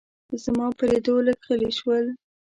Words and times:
زما 0.43 0.67
په 0.77 0.83
لیدو 0.91 1.15
لږ 1.27 1.39
غلي 1.47 1.71
شول. 1.79 2.05